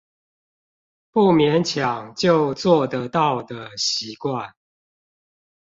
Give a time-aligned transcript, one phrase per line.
[1.11, 4.53] 不勉強就做得到的習慣